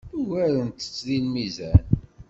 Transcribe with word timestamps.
Ugarent-t 0.19 0.93
deg 1.07 1.19
lmizan. 1.23 1.85